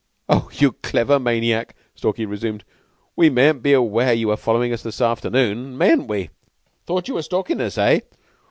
[0.27, 2.63] "Oh, you clever maniac!" Stalky resumed.
[3.15, 6.31] "We mayn't be aware you were followin' us this afternoon, mayn't we?
[6.87, 7.99] 'Thought you were stalkin' us, eh?